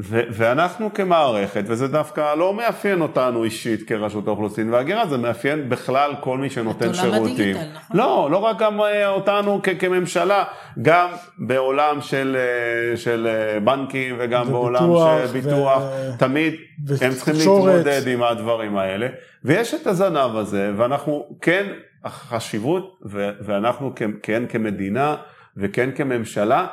[0.00, 6.14] ו- ואנחנו כמערכת, וזה דווקא לא מאפיין אותנו אישית כרשות האוכלוסין וההגירה, זה מאפיין בכלל
[6.20, 7.14] כל מי שנותן שירותים.
[7.14, 7.96] את עולם הדיגיטל, נכון?
[7.96, 10.44] לא, לא רק גם אה, אותנו כ- כממשלה,
[10.82, 11.08] גם
[11.38, 16.10] בעולם של, אה, של אה, בנקים וגם בעולם של ביטוח, ו...
[16.18, 16.54] תמיד
[16.88, 16.94] ו...
[17.04, 19.06] הם צריכים להתמודד עם הדברים האלה,
[19.44, 21.66] ויש את הזנב הזה, ואנחנו כן,
[22.04, 25.16] החשיבות, ו- ואנחנו כן כמדינה
[25.56, 26.66] וכן כממשלה,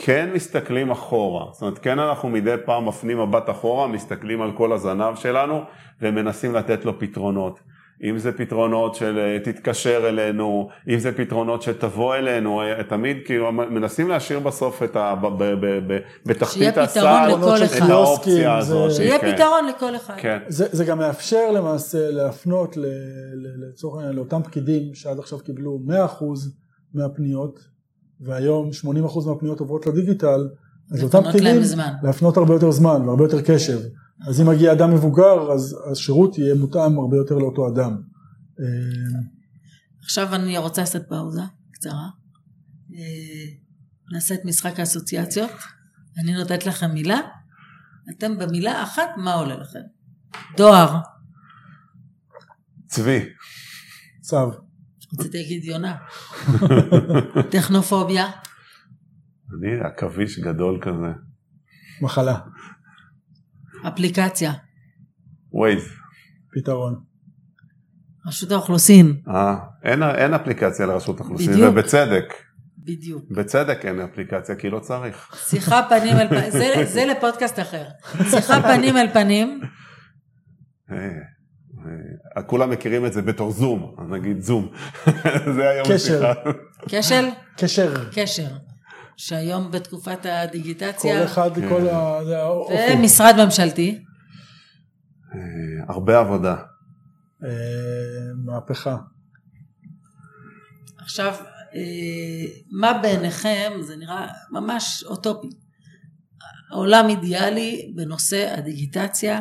[0.00, 4.72] כן מסתכלים אחורה, זאת אומרת כן אנחנו מדי פעם מפנים מבט אחורה, מסתכלים על כל
[4.72, 5.62] הזנב שלנו
[6.02, 7.60] ומנסים לתת לו פתרונות.
[8.02, 13.52] אם זה פתרונות של אה, תתקשר אלינו, אם זה פתרונות שתבוא אלינו, אה, תמיד כאילו
[13.52, 15.14] מנסים להשאיר בסוף את ה...
[16.26, 17.06] בתחתית הסל,
[17.64, 18.92] את האופציה הזאת.
[18.92, 19.34] שיהיה כן.
[19.34, 20.14] פתרון לכל אחד.
[20.16, 20.38] כן.
[20.48, 22.76] זה, זה גם מאפשר למעשה להפנות
[23.34, 26.24] לצורך העניין לאותם פקידים שעד עכשיו קיבלו 100%
[26.94, 27.77] מהפניות
[28.20, 30.48] והיום 80% מהפניות עוברות לדיגיטל,
[30.92, 31.62] אז אותם פקידים,
[32.02, 33.78] להפנות הרבה יותר זמן והרבה יותר קשב.
[34.28, 38.02] אז אם מגיע אדם מבוגר, אז השירות יהיה מותאם הרבה יותר לאותו אדם.
[40.02, 42.08] עכשיו אני רוצה לעשות פאוזה קצרה.
[44.12, 45.50] נעשה את משחק האסוציאציות.
[46.18, 47.20] אני נותנת לכם מילה,
[48.10, 49.80] אתם במילה אחת, מה עולה לכם?
[50.56, 50.96] דואר.
[52.86, 53.20] צבי.
[54.20, 54.67] צו.
[55.14, 55.96] רציתי להגיד יונה.
[57.52, 58.26] טכנופוביה.
[59.58, 61.12] אני עכביש גדול כזה.
[62.02, 62.38] מחלה.
[63.88, 64.52] אפליקציה.
[65.52, 65.84] ווייז.
[66.54, 66.94] פתרון.
[68.26, 69.20] רשות האוכלוסין.
[69.28, 71.72] אה, אין, אין אפליקציה לרשות האוכלוסין, בדיוק.
[71.72, 72.34] ובצדק.
[72.78, 73.24] בדיוק.
[73.30, 75.36] בצדק אין אפליקציה, כי לא צריך.
[75.48, 77.84] שיחה פנים אל פנים, זה, זה לפודקאסט אחר.
[78.30, 79.60] שיחה פנים אל פנים.
[82.46, 84.68] כולם מכירים את זה בתור זום, אז נגיד זום.
[85.56, 86.32] זה היום קשר.
[86.88, 87.28] כשל?
[87.56, 87.94] קשר.
[88.12, 88.48] קשר.
[89.16, 91.18] שהיום בתקופת הדיגיטציה.
[91.18, 91.68] כל אחד, כן.
[91.68, 92.18] כל ה...
[92.92, 94.04] ומשרד ממשלתי.
[95.34, 96.56] אה, הרבה עבודה.
[97.44, 97.48] אה,
[98.44, 98.96] מהפכה.
[100.98, 101.34] עכשיו,
[101.74, 105.48] אה, מה בעיניכם, זה נראה ממש אוטופי.
[106.70, 109.40] העולם אידיאלי בנושא הדיגיטציה,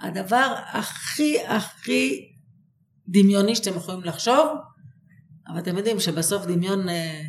[0.00, 2.32] הדבר הכי הכי
[3.08, 4.48] דמיוני שאתם יכולים לחשוב,
[5.48, 7.22] אבל אתם יודעים שבסוף דמיון, אה,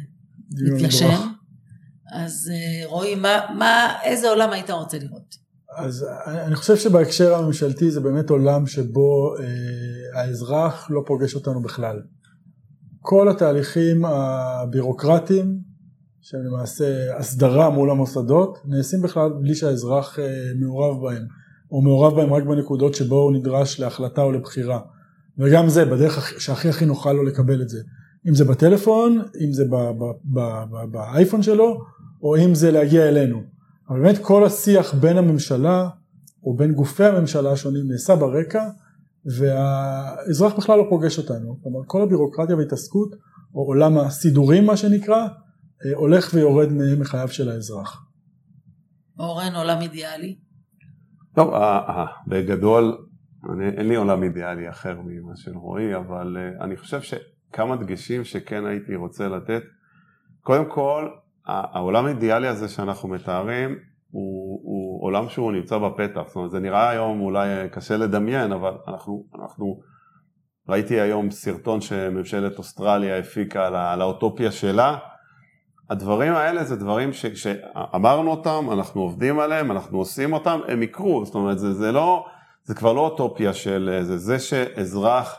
[0.51, 1.31] מתגשם,
[2.13, 5.47] אז אה, רועי, מה, מה, איזה עולם היית רוצה לראות?
[5.77, 12.01] אז אני חושב שבהקשר הממשלתי זה באמת עולם שבו אה, האזרח לא פוגש אותנו בכלל.
[13.01, 15.59] כל התהליכים הבירוקרטיים
[16.21, 21.27] שהם למעשה הסדרה מול המוסדות נעשים בכלל בלי שהאזרח אה, מעורב בהם.
[21.67, 24.79] הוא מעורב בהם רק בנקודות שבו הוא נדרש להחלטה או לבחירה.
[25.37, 27.81] וגם זה בדרך שהכי הכי נוכל לו לקבל את זה.
[28.27, 29.63] אם זה בטלפון, אם זה
[30.91, 31.81] באייפון שלו,
[32.23, 33.41] או אם זה להגיע אלינו.
[33.89, 35.89] אבל באמת כל השיח בין הממשלה,
[36.43, 38.69] או בין גופי הממשלה השונים נעשה ברקע,
[39.25, 41.59] והאזרח בכלל לא פוגש אותנו.
[41.63, 43.15] כלומר כל הבירוקרטיה וההתעסקות,
[43.55, 45.27] או עולם הסידורים מה שנקרא,
[45.85, 46.67] אה, הולך ויורד
[46.99, 48.03] מחייו של האזרח.
[49.19, 50.46] אורן, עולם אידיאלי?
[51.37, 52.97] טוב, אה, אה, בגדול,
[53.53, 58.23] אני, אין לי עולם אידיאלי אחר ממה של רועי, אבל uh, אני חושב שכמה דגשים
[58.23, 59.61] שכן הייתי רוצה לתת.
[60.41, 61.09] קודם כל,
[61.45, 63.69] העולם האידיאלי הזה שאנחנו מתארים
[64.11, 68.73] הוא, הוא עולם שהוא נמצא בפתח, זאת אומרת זה נראה היום אולי קשה לדמיין, אבל
[68.87, 69.79] אנחנו, אנחנו
[70.69, 74.97] ראיתי היום סרטון שממשלת אוסטרליה הפיקה על האוטופיה שלה,
[75.89, 81.35] הדברים האלה זה דברים שאמרנו אותם, אנחנו עובדים עליהם, אנחנו עושים אותם, הם יקרו, זאת
[81.35, 82.25] אומרת זה, זה לא,
[82.63, 85.35] זה כבר לא אוטופיה של זה, זה שאזרח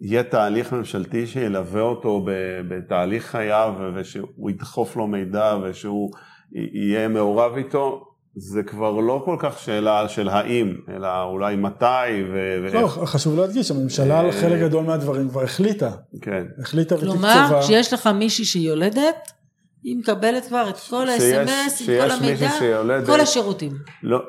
[0.00, 2.26] יהיה תהליך ממשלתי שילווה אותו
[2.68, 6.10] בתהליך חייו ושהוא ידחוף לו מידע ושהוא
[6.52, 8.04] יהיה מעורב איתו,
[8.36, 12.66] זה כבר לא כל כך שאלה של האם, אלא אולי מתי ו...
[12.72, 15.90] לא, חשוב להדגיש, הממשלה על חלק גדול מהדברים כבר החליטה.
[16.22, 16.44] כן.
[16.62, 17.12] החליטה ותקצבה.
[17.12, 19.32] כלומר, כשיש לך מישהי שיולדת,
[19.82, 23.72] היא מקבלת כבר את כל ה-SMS, עם כל המידע, שיולדת, כל השירותים.
[24.02, 24.22] לא,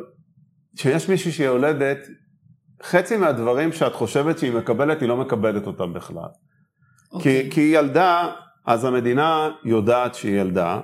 [0.77, 2.07] כשיש מישהי שיולדת,
[2.83, 6.23] חצי מהדברים שאת חושבת שהיא מקבלת, היא לא מקבלת אותם בכלל.
[6.23, 7.09] Okay.
[7.09, 7.49] כי, אוקיי.
[7.51, 8.31] כי היא ילדה,
[8.65, 10.79] אז המדינה יודעת שהיא ילדה.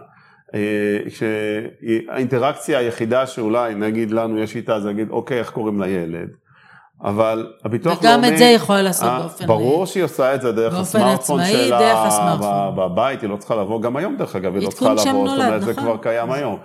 [1.09, 6.29] שהאינטראקציה היחידה שאולי נגיד לנו יש איתה זה להגיד אוקיי איך קוראים לילד
[7.03, 9.47] אבל הביטוח וגם לאומי, וגם את זה היא יכולה לעשות ה- באופן...
[9.47, 12.75] ברור שהיא עושה את זה דרך הסמארטפון עצמאי, שלה דרך הסמארטפון.
[12.75, 15.37] בבית, היא לא צריכה לבוא, גם היום דרך אגב היא לא צריכה לבוא, זאת אומרת
[15.39, 15.83] נולד, זה נכון.
[15.83, 16.57] כבר קיים היום,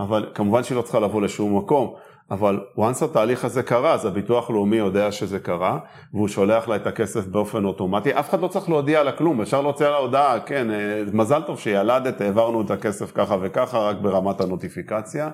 [0.00, 1.94] אבל כמובן שהיא לא צריכה לבוא לשום מקום,
[2.30, 5.78] אבל once התהליך הזה קרה, אז הביטוח לאומי יודע שזה קרה,
[6.14, 9.60] והוא שולח לה את הכסף באופן אוטומטי, אף אחד לא צריך להודיע לה כלום, אפשר
[9.60, 10.76] להוציא לה הודעה, כן, אה,
[11.12, 15.30] מזל טוב שילדת, העברנו את הכסף ככה וככה, רק ברמת הנוטיפיקציה.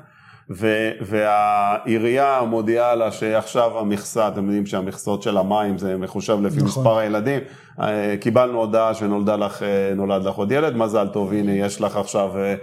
[0.50, 6.68] ו- והעירייה מודיעה לה שעכשיו המכסה, אתם יודעים שהמכסות של המים זה מחושב לפי נכון.
[6.68, 7.40] מספר הילדים,
[7.80, 12.30] אה, קיבלנו הודעה שנולד לך, אה, לך עוד ילד, מזל טוב, הנה יש לך עכשיו,
[12.36, 12.54] אה,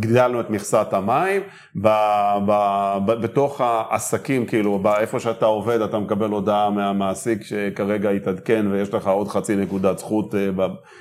[0.00, 1.42] גדלנו את מכסת המים,
[1.82, 1.88] ב-
[2.46, 8.94] ב- ב- בתוך העסקים, כאילו, איפה שאתה עובד אתה מקבל הודעה מהמעסיק שכרגע התעדכן ויש
[8.94, 10.34] לך עוד חצי נקודת זכות,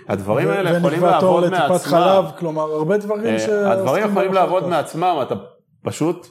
[0.09, 1.59] הדברים האלה יכולים לעבוד מעצמם.
[1.59, 3.49] ונקבע תור לטיפת חלב, כלומר הרבה דברים ש...
[3.49, 5.35] הדברים יכולים לעבוד מעצמם, אתה
[5.83, 6.27] פשוט,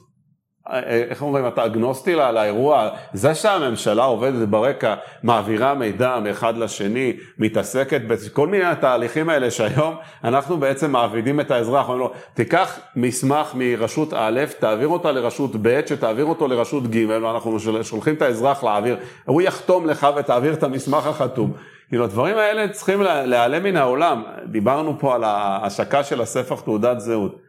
[0.86, 8.00] איך אומרים, אתה אגנוסטי לה, לאירוע, זה שהממשלה עובדת ברקע, מעבירה מידע מאחד לשני, מתעסקת
[8.00, 14.12] בכל מיני התהליכים האלה שהיום אנחנו בעצם מעבידים את האזרח, אומרים לו, תיקח מסמך מרשות
[14.16, 19.42] א', תעביר אותה לרשות ב', שתעביר אותו לרשות ג', ואנחנו שולחים את האזרח להעביר, הוא
[19.42, 21.52] יחתום לך ותעביר את המסמך החתום.
[21.88, 27.41] כאילו הדברים האלה צריכים להיעלם מן העולם, דיברנו פה על ההשקה של הספח תעודת זהות.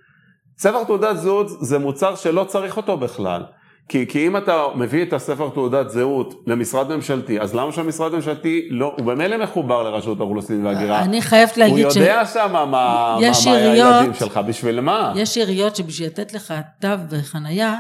[0.58, 3.44] ספר תעודת זהות זה מוצר שלא צריך אותו בכלל.
[3.90, 8.68] כי, כי אם אתה מביא את הספר תעודת זהות למשרד ממשלתי, אז למה שהמשרד הממשלתי
[8.72, 11.02] לא, הוא במילא מחובר לרשות האוכלוסין וההגירה.
[11.02, 11.98] אני חייבת להגיד ש...
[11.98, 15.14] הוא יודע שם מה, מה, מה הילדים שלך, בשביל מה?
[15.16, 17.76] יש עיריות שבשביל לתת לך תו וחנייה,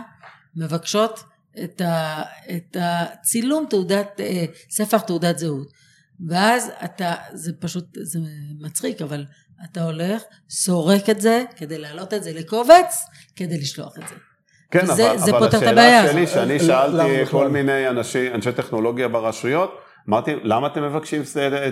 [0.55, 1.23] מבקשות
[1.63, 2.21] את, ה,
[2.55, 5.67] את הצילום תעודת, אה, ספר תעודת זהות.
[6.27, 8.19] ואז אתה, זה פשוט, זה
[8.61, 9.25] מצחיק, אבל
[9.71, 14.15] אתה הולך, סורק את זה כדי להעלות את זה לקובץ, כדי לשלוח את זה.
[14.71, 19.79] כן, וזה, אבל, זה אבל השאלה שלי, שאני שאלתי כל מיני אנשי, אנשי טכנולוגיה ברשויות,
[20.09, 21.21] אמרתי, למה אתם מבקשים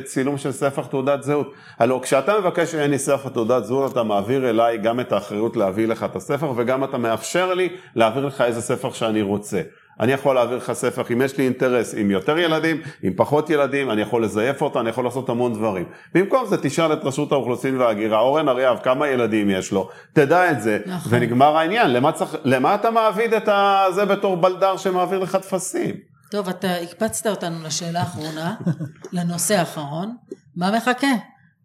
[0.04, 1.54] צילום של ספר תעודת זהות?
[1.80, 6.04] הלוא כשאתה מבקש ממני ספר תעודת זהות, אתה מעביר אליי גם את האחריות להביא לך
[6.04, 9.62] את הספר, וגם אתה מאפשר לי להעביר לך איזה ספר שאני רוצה.
[10.02, 13.92] אני יכול להעביר לך ספר, אם יש לי אינטרס עם יותר ילדים, עם פחות ילדים,
[13.92, 15.86] אני יכול לזייף אותה, אני יכול לעשות המון דברים.
[16.14, 20.62] במקום זה תשאל את רשות האוכלוסין וההגירה, אורן אריאב, כמה ילדים יש לו, תדע את
[20.62, 21.12] זה, נכון.
[21.16, 23.50] ונגמר העניין, למה, צריך, למה אתה מעביד את
[23.96, 25.96] זה בתור בלדר שמעביר לך טפסים?
[26.32, 28.56] טוב, אתה הקפצת אותנו לשאלה האחרונה,
[29.14, 30.16] לנושא האחרון,
[30.56, 31.08] מה מחכה?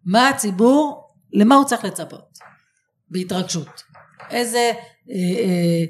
[0.05, 2.37] מה הציבור, למה הוא צריך לצפות?
[3.09, 3.83] בהתרגשות.
[4.29, 4.57] איזה
[5.09, 5.83] אה, אה,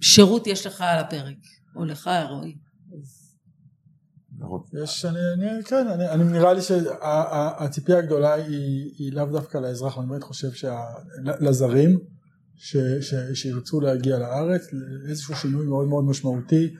[0.00, 1.34] שירות יש לך על הפרק?
[1.76, 2.56] או לך, רועי.
[4.82, 9.98] יש, אני, אני, כן, אני, אני נראה לי שהציפייה הגדולה היא, היא לאו דווקא לאזרח,
[9.98, 11.98] אני באמת חושב שלזרים
[13.34, 14.62] שירצו להגיע לארץ,
[15.08, 16.74] איזשהו שינוי מאוד מאוד משמעותי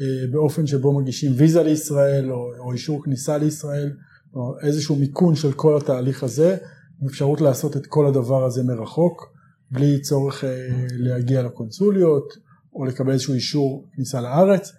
[0.00, 3.92] אה, באופן שבו מגישים ויזה לישראל או, או אישור כניסה לישראל,
[4.34, 6.56] או איזשהו מיכון של כל התהליך הזה,
[7.02, 9.32] עם אפשרות לעשות את כל הדבר הזה מרחוק,
[9.70, 12.49] בלי צורך אה, להגיע לקונסוליות.
[12.74, 14.72] או לקבל איזשהו אישור כניסה לארץ.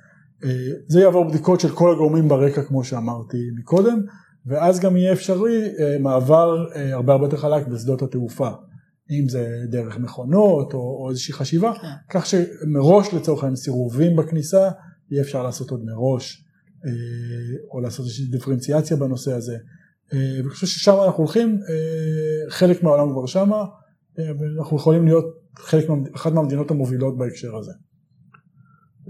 [0.43, 0.49] אה,
[0.87, 4.01] זה יעבור בדיקות של כל הגורמים ברקע כמו שאמרתי מקודם,
[4.45, 8.49] ואז גם יהיה אפשרי אה, מעבר אה, הרבה הרבה יותר חלק בשדות התעופה,
[9.11, 11.87] אם זה דרך מכונות או, או איזושהי חשיבה, כן.
[12.09, 14.69] כך שמראש לצורך העניין סירובים בכניסה
[15.11, 16.47] יהיה אפשר לעשות עוד מראש,
[17.71, 19.57] או לעשות איזושהי דיפרנציאציה בנושא הזה.
[20.13, 21.59] ואני חושב ששם אנחנו הולכים,
[22.49, 23.65] חלק מהעולם כבר שמה,
[24.17, 25.85] ואנחנו יכולים להיות חלק,
[26.15, 27.71] אחת מהמדינות המובילות בהקשר הזה.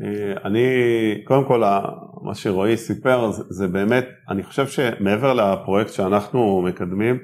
[0.03, 0.65] אה, אני,
[1.23, 1.63] קודם כל,
[2.21, 7.19] מה שרועי סיפר, זה, זה באמת, אני חושב שמעבר לפרויקט שאנחנו מקדמים,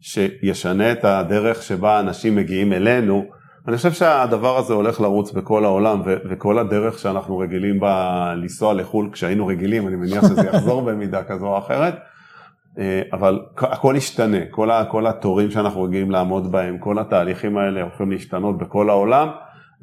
[0.00, 3.24] שישנה את הדרך שבה אנשים מגיעים אלינו,
[3.68, 8.74] אני חושב שהדבר הזה הולך לרוץ בכל העולם, ו- וכל הדרך שאנחנו רגילים בה לנסוע
[8.74, 11.94] לחו"ל, כשהיינו רגילים, אני מניח שזה יחזור במידה כזו או אחרת,
[13.12, 18.10] אבל הכל ישתנה, כל, ה- כל התורים שאנחנו רגילים לעמוד בהם, כל התהליכים האלה הולכים
[18.10, 19.28] להשתנות בכל העולם.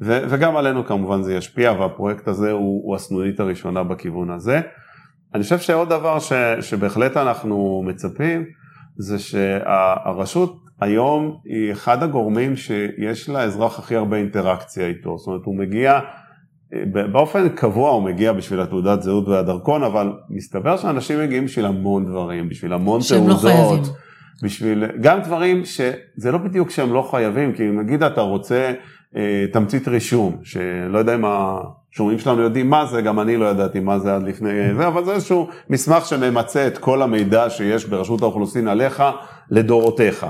[0.00, 4.60] ו- וגם עלינו כמובן זה ישפיע והפרויקט הזה הוא, הוא הסנונית הראשונה בכיוון הזה.
[5.34, 8.44] אני חושב שעוד דבר ש, שבהחלט אנחנו מצפים,
[8.96, 15.18] זה שהרשות היום היא אחד הגורמים שיש לאזרח הכי הרבה אינטראקציה איתו.
[15.18, 16.00] זאת אומרת, הוא מגיע,
[17.12, 22.48] באופן קבוע הוא מגיע בשביל התעודת זהות והדרכון, אבל מסתבר שאנשים מגיעים בשביל המון דברים,
[22.48, 23.44] בשביל המון שהם תעודות.
[23.44, 23.82] לא חייבים.
[24.42, 28.72] בשביל, גם דברים שזה לא בדיוק שהם לא חייבים, כי נגיד אתה רוצה
[29.16, 33.80] אה, תמצית רישום, שלא יודע אם השומעים שלנו יודעים מה זה, גם אני לא ידעתי
[33.80, 38.22] מה זה עד לפני זה, אבל זה איזשהו מסמך שממצה את כל המידע שיש ברשות
[38.22, 39.02] האוכלוסין עליך
[39.50, 40.26] לדורותיך.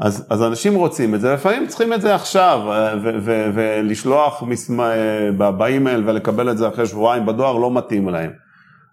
[0.00, 4.42] אז, אז אנשים רוצים את זה, לפעמים צריכים את זה עכשיו, אה, ו- ו- ולשלוח
[4.42, 4.80] מסמ...
[4.80, 8.30] אה, באימייל ולקבל את זה אחרי שבועיים בדואר לא מתאים להם.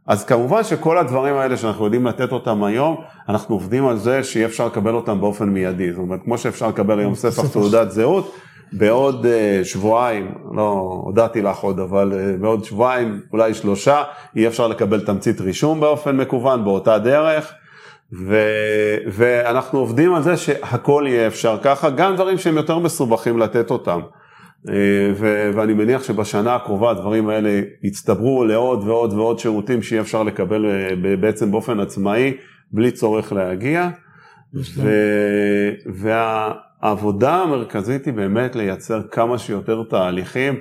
[0.07, 2.97] אז כמובן שכל הדברים האלה שאנחנו יודעים לתת אותם היום,
[3.29, 5.91] אנחנו עובדים על זה שיהיה אפשר לקבל אותם באופן מיידי.
[5.91, 8.35] זאת אומרת, כמו שאפשר לקבל היום ספח תעודת זהות,
[8.71, 14.03] בעוד uh, שבועיים, לא הודעתי לך עוד, אבל uh, בעוד שבועיים, אולי שלושה,
[14.35, 17.53] יהיה אפשר לקבל תמצית רישום באופן מקוון, באותה דרך.
[18.13, 18.37] ו,
[19.07, 23.99] ואנחנו עובדים על זה שהכל יהיה אפשר ככה, גם דברים שהם יותר מסובכים לתת אותם.
[24.69, 24.73] אה,
[25.15, 30.65] ו- ואני מניח שבשנה הקרובה הדברים האלה יצטברו לעוד ועוד ועוד שירותים שיהיה אפשר לקבל
[30.65, 32.33] אה, בעצם באופן עצמאי,
[32.71, 33.89] בלי צורך להגיע.
[34.53, 40.59] ו- והעבודה המרכזית היא באמת לייצר כמה שיותר תהליכים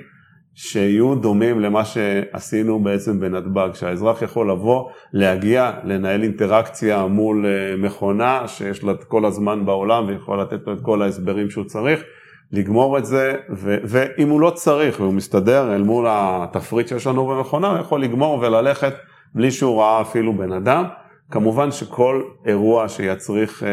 [0.59, 8.47] שיהיו דומים למה שעשינו בעצם בנתב"ג, שהאזרח יכול לבוא, להגיע, לנהל אינטראקציה מול אה, מכונה
[8.47, 12.03] שיש לה את כל הזמן בעולם ויכול לתת לו את כל ההסברים שהוא צריך.
[12.51, 17.27] לגמור את זה, ו- ואם הוא לא צריך והוא מסתדר אל מול התפריט שיש לנו
[17.27, 18.93] במכונה, הוא יכול לגמור וללכת
[19.35, 20.85] בלי שהוא ראה אפילו בן אדם.
[21.31, 23.69] כמובן שכל אירוע שיצריך אה,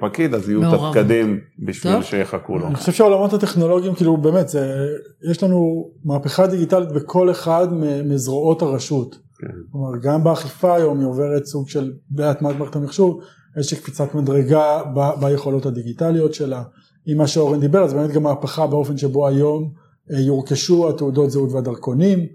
[0.00, 0.96] פקיד, אז יהיו את מעורבות.
[0.96, 2.02] הפקדים בשביל טוב.
[2.02, 2.66] שיחכו לו.
[2.66, 4.86] אני חושב שהעולמות הטכנולוגיים, כאילו באמת, זה,
[5.30, 7.68] יש לנו מהפכה דיגיטלית בכל אחד
[8.04, 9.18] מזרועות הרשות.
[9.38, 9.46] כן.
[9.72, 13.20] כלומר, גם באכיפה היום היא עוברת סוג של בהטמעת מערכת המחשוב,
[13.56, 16.62] איזושהי קפיצת מדרגה ב- ביכולות הדיגיטליות שלה.
[17.06, 19.72] עם מה שאורן דיבר, אז באמת גם מהפכה באופן שבו היום
[20.12, 22.26] אה, יורכשו התעודות זהות והדרכונים.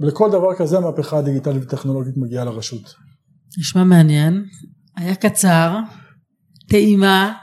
[0.00, 2.94] לכל דבר כזה המהפכה הדיגיטלית וטכנולוגית מגיעה לרשות.
[3.58, 4.44] נשמע מעניין,
[4.96, 5.78] היה קצר,
[6.68, 7.34] טעימה,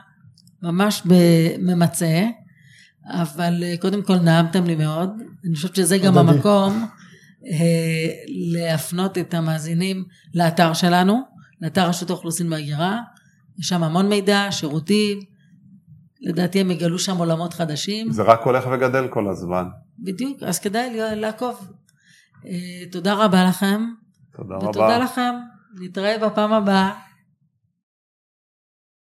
[0.63, 1.01] ממש
[1.59, 2.23] ממצה,
[3.05, 5.09] אבל אה, קודם כל נעמתם לי מאוד,
[5.45, 6.17] אני חושבת שזה גם.
[6.17, 6.87] המקום
[7.45, 8.07] אה,
[8.53, 11.21] להפנות את המאזינים לאתר שלנו,
[11.61, 12.99] לאתר רשות האוכלוסין וההגירה,
[13.59, 15.19] יש שם המון מידע, שירותים,
[16.21, 19.63] לדעתי הם יגלו שם עולמות חדשים, זה רק הולך וגדל כל הזמן.
[19.99, 21.71] בדיוק, אז כדאי לעקוב.
[22.45, 23.81] אה, תודה רבה לכם,
[24.37, 24.97] תודה ותודה רבה.
[24.97, 25.33] לכם,
[25.73, 27.12] נתראה בפעם הבאה.